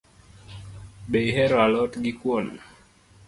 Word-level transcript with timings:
Be 1.09 1.19
ihero 1.29 1.57
a 1.63 1.67
lot 1.73 1.93
gi 2.03 2.11
kuon 2.19 2.47